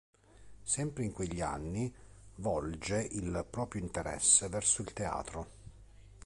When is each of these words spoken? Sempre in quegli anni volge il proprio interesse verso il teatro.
Sempre 0.63 1.03
in 1.03 1.11
quegli 1.11 1.41
anni 1.41 1.93
volge 2.37 3.07
il 3.11 3.45
proprio 3.47 3.83
interesse 3.83 4.47
verso 4.49 4.81
il 4.81 4.93
teatro. 4.93 5.49